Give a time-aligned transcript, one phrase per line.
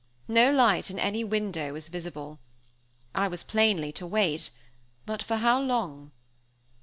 [0.27, 2.39] No light in any window was visible.
[3.13, 4.49] I was plainly to wait;
[5.05, 6.11] but for how long?